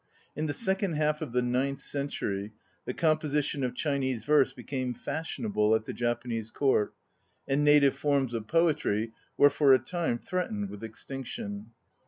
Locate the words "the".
0.47-0.53, 1.31-1.43, 2.85-2.93, 5.85-5.93